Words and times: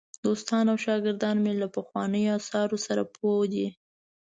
دوستان 0.25 0.65
او 0.71 0.77
شاګردان 0.85 1.37
مې 1.43 1.53
له 1.61 1.67
پخوانیو 1.75 2.33
آثارو 2.37 2.77
سره 2.85 3.03
پوه 3.15 3.43
دي. 3.53 3.67